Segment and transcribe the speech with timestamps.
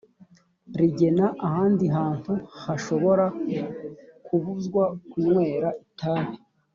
[0.79, 2.31] rigena ahandi hantu
[2.63, 3.25] hashobora
[4.25, 6.35] kubuzwa kunywera itabi